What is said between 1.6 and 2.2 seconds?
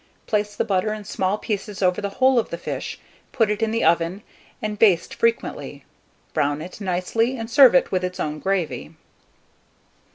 over the